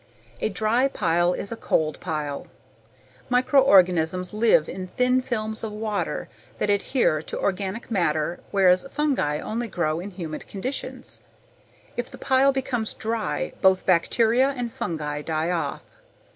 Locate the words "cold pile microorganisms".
1.55-4.33